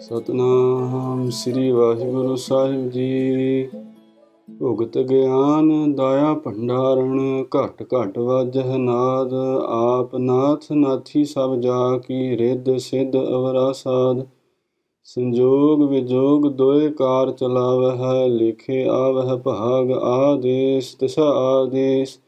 [0.00, 3.68] ਸਤਨਾਮ ਸ੍ਰੀ ਵਾਹਿਗੁਰੂ ਸਾਹਿਬ ਜੀ।
[4.58, 9.34] ਭੁਗਤ ਗਿਆਨ ਦਾਇਆ ਭੰਡਾਰਣ, ਘਟ ਘਟ ਵਾਜਹ ਨਾਦ
[9.68, 14.26] ਆਪ ਨਾਥ ਨਾਥੀ ਸਭ ਜਾ ਕੀ, ਰਿੱਧ ਸਿੱਧ ਅਵਰਾ ਸਾਧ।
[15.06, 22.18] ਸੰਜੋਗ ਵਿਜੋਗ ਦੋਏ ਕਾਰ ਚਲਾਵਹਿ ਲਿਖੇ ਆਵਹਿ ਭਾਗ ਆਦੇਸ ਤਿਸਾ ਆਦੇਸ।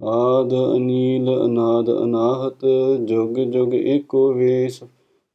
[0.00, 2.64] ਆਦ ਅਨੀਲ ਅਨਾਦ ਅਨਾਹਤ
[3.08, 4.82] ਜੁਗ ਜੁਗ ਏਕੋ ਵੇਸ।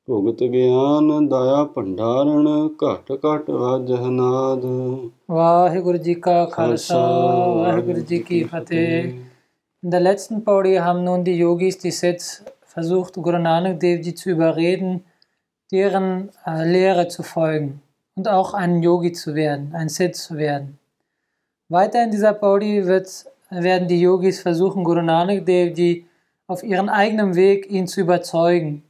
[0.08, 2.48] ਭੁਗਤ ਗਿਆਨ ਦਾਇਆ ਭੰਡਾਰਣ
[2.84, 4.66] ਘਟ ਘਟ ਵਾਜਹ ਨਾਦ।
[5.32, 7.00] ਵਾਹਿਗੁਰੂ ਜੀ ਕਾ ਖਾਲਸਾ
[7.56, 9.12] ਵਾਹਿਗੁਰੂ ਜੀ ਕੀ ਫਤਿਹ।
[9.84, 12.26] In der letzten Paudi haben nun die Yogis, die Sets,
[12.74, 15.00] versucht, Guru Nanak Dev Ji zu überreden,
[15.72, 17.82] deren äh, Lehre zu folgen
[18.16, 20.80] und auch ein Yogi zu werden, ein Set zu werden.
[21.70, 26.04] Weiter in dieser Paudi wird, werden die Yogis versuchen, Guru Nanak Dev
[26.48, 28.84] auf ihren eigenen Weg ihn zu überzeugen,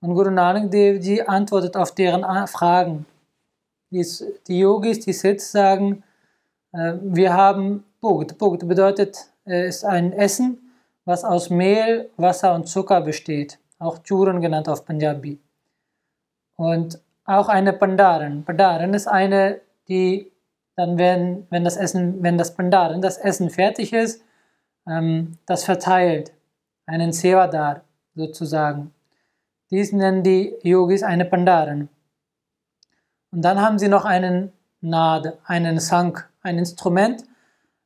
[0.00, 3.06] und Guru Nanak Dev antwortet auf deren Fragen.
[3.90, 4.06] Die,
[4.46, 6.02] die Yogis, die Siths sagen,
[6.72, 8.36] äh, wir haben Bhugt.
[8.36, 10.58] Bhugt bedeutet, äh, ist ein Essen,
[11.06, 13.58] was aus Mehl, Wasser und Zucker besteht.
[13.78, 15.38] Auch Churan genannt auf Punjabi.
[16.56, 18.44] Und auch eine Pandaren.
[18.44, 20.30] Pandaren ist eine, die
[20.76, 24.22] dann, wenn, wenn das Essen, wenn das Pandaren, das Essen fertig ist,
[24.86, 26.32] ähm, das verteilt.
[26.86, 27.82] Einen Sevadar
[28.14, 28.92] sozusagen.
[29.70, 31.88] Dies nennen die Yogis eine Pandaren.
[33.32, 37.24] Und dann haben sie noch einen Nad, einen Sank, ein Instrument,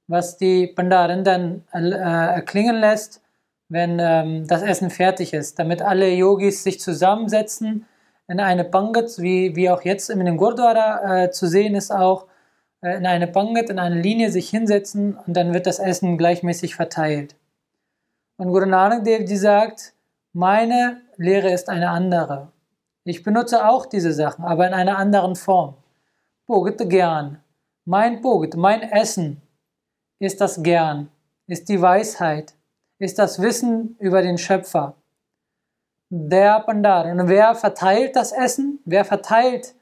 [0.08, 3.22] was die Pandaren dann äh, erklingen lässt,
[3.68, 7.86] wenn ähm, das Essen fertig ist, damit alle Yogis sich zusammensetzen
[8.28, 12.26] in eine Pangat, wie, wie auch jetzt in dem Gurdwara äh, zu sehen ist auch,
[12.82, 16.76] äh, in eine Pangat, in eine Linie sich hinsetzen und dann wird das Essen gleichmäßig
[16.76, 17.34] verteilt.
[18.36, 19.94] Und Guru Nanak Dev Ji sagt,
[20.32, 22.52] meine Lehre ist eine andere.
[23.04, 25.74] Ich benutze auch diese Sachen, aber in einer anderen Form.
[26.46, 27.42] Bogete gern.
[27.86, 29.40] Mein Boget, mein Essen
[30.18, 31.08] ist das Gern,
[31.46, 32.54] ist die Weisheit,
[32.98, 34.97] ist das Wissen über den Schöpfer.
[36.10, 37.04] Der Pandar.
[37.06, 38.80] Und wer verteilt das Essen?
[38.86, 39.74] Wer verteilt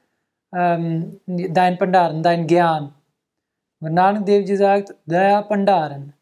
[0.53, 2.93] ähm, dein Pandaren, dein Gern?
[3.79, 6.13] Und Nanak Devji sagt, der Pandaren.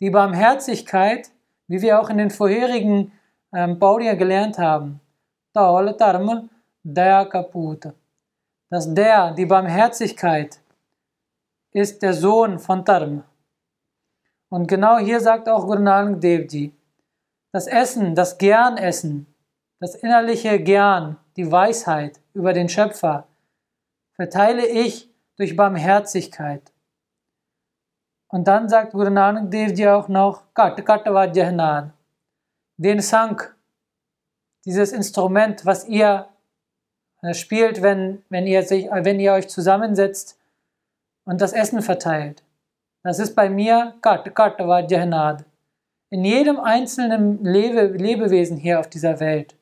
[0.00, 1.30] Die Barmherzigkeit,
[1.68, 3.12] wie wir auch in den vorherigen
[3.54, 5.00] ähm, Paudia gelernt haben.
[5.54, 6.50] Taol Tarm
[6.82, 7.86] Daya Kaput.
[8.68, 10.58] Dass der, die Barmherzigkeit,
[11.70, 13.22] ist der Sohn von Tarm.
[14.48, 16.72] Und genau hier sagt auch Guru Nanak Dev Ji,
[17.52, 19.31] das Essen, das Gernessen,
[19.82, 23.26] das innerliche Gern, die Weisheit über den Schöpfer,
[24.14, 26.72] verteile ich durch Barmherzigkeit.
[28.28, 31.90] Und dann sagt Guru Nanak Dev Ji auch noch, Kat Kat Vajjahnad,
[32.76, 33.56] den Sank,
[34.64, 36.28] dieses Instrument, was ihr
[37.22, 40.38] äh, spielt, wenn, wenn, ihr sich, wenn ihr euch zusammensetzt
[41.24, 42.44] und das Essen verteilt.
[43.02, 45.44] Das ist bei mir Kat, Kat Vajjahnad.
[46.10, 49.56] In jedem einzelnen Lebe, Lebewesen hier auf dieser Welt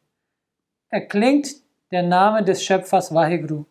[0.91, 1.49] erklingt
[1.93, 3.65] der Name des Schöpfers Vaheguru.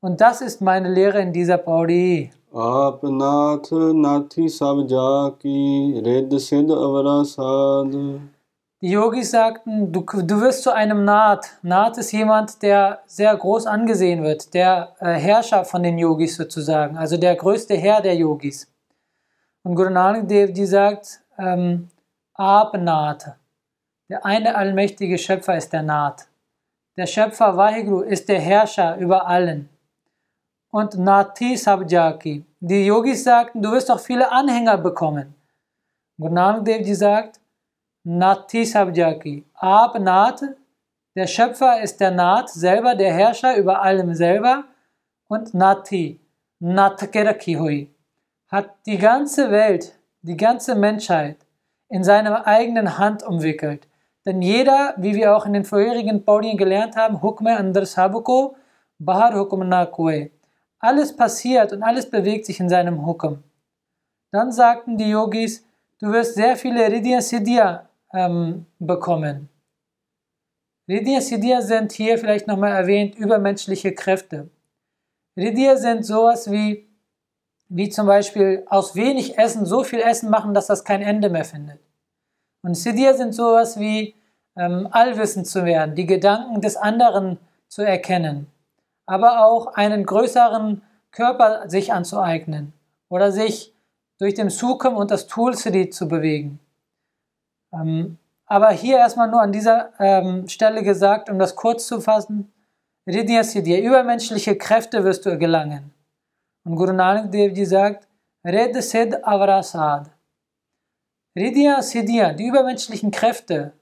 [0.00, 2.30] Und das ist meine Lehre in dieser Paudi.
[2.52, 8.20] Apnath Nathi Sabjaki Red Siddh Avarasad.
[8.82, 11.50] Die Yogis sagten, du, du wirst zu einem Naht.
[11.62, 16.96] Naht ist jemand, der sehr groß angesehen wird, der äh, Herrscher von den Yogis sozusagen,
[16.96, 18.72] also der größte Herr der Yogis.
[19.62, 21.90] Und Guru Nanak Dev, die sagt, ähm,
[22.32, 23.36] Abnath,
[24.08, 26.29] der eine allmächtige Schöpfer ist der Naht.
[27.00, 29.70] Der Schöpfer Vaheguru ist der Herrscher über allen.
[30.70, 32.44] Und Nati Sabjaki.
[32.60, 35.34] Die Yogis sagten, du wirst auch viele Anhänger bekommen.
[36.18, 37.40] Guru Nanak Dev Ji sagt,
[38.04, 39.46] Nati Sabjaki.
[39.54, 40.42] Ab Nath,
[41.16, 44.64] der Schöpfer ist der Nath selber, der Herrscher über allem selber.
[45.26, 46.20] Und Nati,
[46.58, 47.88] Natkerakhi Hui,
[48.48, 51.38] hat die ganze Welt, die ganze Menschheit
[51.88, 53.88] in seiner eigenen Hand umwickelt.
[54.26, 58.56] Denn jeder, wie wir auch in den vorherigen Paudien gelernt haben, Hukme andar sabuko,
[58.98, 60.30] bahar hukum na kue.
[60.78, 63.42] Alles passiert und alles bewegt sich in seinem Hukum.
[64.32, 65.64] Dann sagten die Yogis,
[65.98, 69.48] du wirst sehr viele Ridya Siddhya ähm, bekommen.
[70.88, 74.48] Ridya Siddhya sind hier vielleicht nochmal erwähnt übermenschliche Kräfte.
[75.36, 76.88] Ridya sind sowas wie,
[77.68, 81.44] wie zum Beispiel aus wenig Essen so viel Essen machen, dass das kein Ende mehr
[81.44, 81.80] findet.
[82.62, 84.14] Und Siddhya sind sowas wie
[84.56, 88.46] ähm, allwissend zu werden, die Gedanken des anderen zu erkennen,
[89.06, 92.72] aber auch einen größeren Körper sich anzueignen
[93.08, 93.74] oder sich
[94.18, 96.60] durch den Sukham und das Tulsri zu bewegen.
[97.72, 102.52] Ähm, aber hier erstmal nur an dieser ähm, Stelle gesagt, um das kurz zu fassen,
[103.06, 105.94] Ridya Siddhya, übermenschliche Kräfte wirst du gelangen.
[106.64, 108.06] Und Guru Nanak Dev Ji sagt,
[108.44, 110.10] Red Siddh Avrasad.
[111.36, 113.72] Ridya Siddhya, die übermenschlichen Kräfte,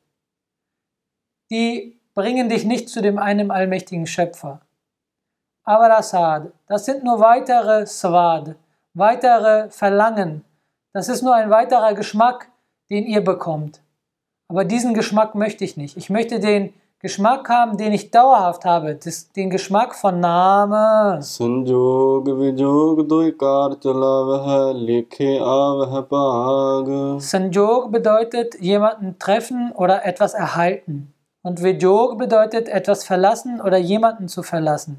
[1.50, 4.60] die bringen dich nicht zu dem einen allmächtigen Schöpfer.
[5.64, 8.56] Avrasad, das sind nur weitere Swad,
[8.94, 10.44] weitere Verlangen.
[10.92, 12.50] Das ist nur ein weiterer Geschmack,
[12.90, 13.80] den ihr bekommt.
[14.48, 15.96] Aber diesen Geschmack möchte ich nicht.
[15.96, 21.22] Ich möchte den Geschmack haben, den ich dauerhaft habe, das, den Geschmack von Name.
[21.22, 27.20] Sanjog Vijog Duikar Chalavah Likhe Avah Pag.
[27.20, 31.14] Sanjog bedeutet jemanden treffen oder etwas erhalten.
[31.42, 34.98] Und Vijog bedeutet etwas verlassen oder jemanden zu verlassen.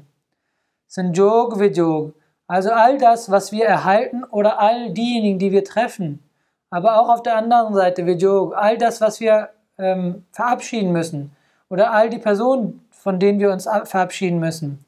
[0.86, 2.14] Sanjog Vijog.
[2.46, 6.22] Also all das, was wir erhalten oder all diejenigen, die wir treffen.
[6.70, 8.54] Aber auch auf der anderen Seite Vijog.
[8.56, 11.36] All das, was wir ähm, verabschieden müssen
[11.70, 14.84] oder all die Personen, von denen wir uns verabschieden müssen.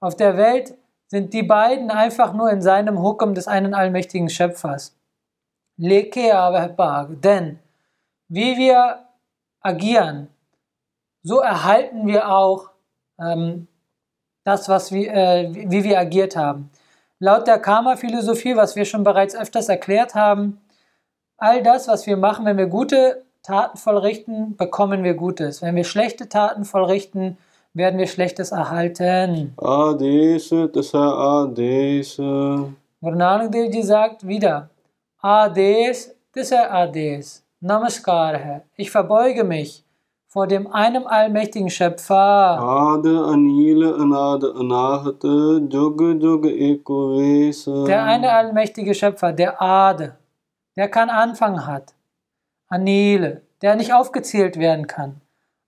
[0.00, 0.74] Auf der Welt
[1.08, 4.96] sind die beiden einfach nur in seinem Hukum des einen allmächtigen Schöpfers.
[5.76, 7.58] Denn
[8.28, 8.98] wie wir
[9.60, 10.28] agieren,
[11.22, 12.70] so erhalten wir auch
[13.18, 13.66] ähm,
[14.44, 16.70] das, was wir, äh, wie wir agiert haben.
[17.18, 20.60] Laut der Karma-Philosophie, was wir schon bereits öfters erklärt haben,
[21.38, 25.60] all das, was wir machen, wenn wir gute Taten vollrichten, bekommen wir Gutes.
[25.60, 27.36] Wenn wir schlechte Taten vollrichten,
[27.74, 29.52] werden wir Schlechtes erhalten.
[29.58, 32.72] Adese, das Adese.
[33.02, 34.70] Guru Dev Ji sagt wieder,
[35.20, 38.62] Ades, das Ades, Namaskar, Herr.
[38.76, 39.84] Ich verbeuge mich
[40.26, 42.16] vor dem einem allmächtigen Schöpfer.
[42.16, 46.80] Ade, anile, anade, anahate, jugge, jugge,
[47.84, 50.16] Der eine allmächtige Schöpfer, der Ade,
[50.76, 51.92] der keinen Anfang hat,
[52.68, 55.20] Anile, der nicht aufgezählt werden kann.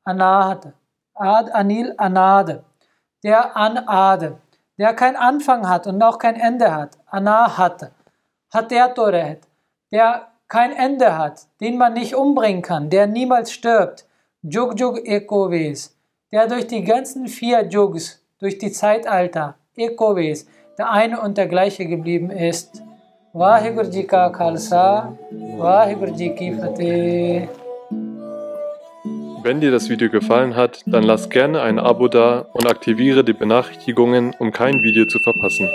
[0.05, 0.73] Anade,
[1.15, 2.65] Ad, Anil, Anade,
[3.23, 4.39] der Anade,
[4.79, 6.99] der keinen Anfang hat und auch kein Ende hat.
[7.07, 7.91] Anahat,
[8.51, 14.07] hat der kein Ende hat, den man nicht umbringen kann, der niemals stirbt.
[14.43, 15.97] Jug Jug Ekoves,
[16.31, 20.47] der durch die ganzen vier Jugs, durch die Zeitalter, Ekoves,
[20.79, 22.83] der eine und der gleiche geblieben ist.
[23.36, 24.84] Waheguru ਜੀ ਕਾ ਖਾਲਸਾ
[25.58, 27.48] ਵਾਹਿਗੁਰੂ ਜੀ ਕੀ ਫਤਿਹ
[29.44, 33.34] Wenn dir das Video gefallen hat, dann lass gerne ein Abo da und aktiviere die
[33.34, 35.68] Benachrichtigungen, um kein Video zu verpassen.